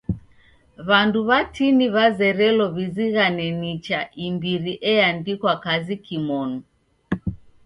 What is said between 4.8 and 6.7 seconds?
eandikwa kazi kimonu.